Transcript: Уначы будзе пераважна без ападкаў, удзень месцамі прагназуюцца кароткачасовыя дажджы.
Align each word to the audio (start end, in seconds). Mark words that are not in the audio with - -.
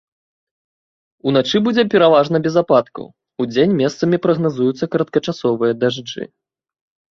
Уначы 1.31 1.57
будзе 1.67 1.83
пераважна 1.95 2.41
без 2.47 2.57
ападкаў, 2.63 3.05
удзень 3.47 3.77
месцамі 3.83 4.21
прагназуюцца 4.27 4.85
кароткачасовыя 4.97 5.73
дажджы. 5.85 6.23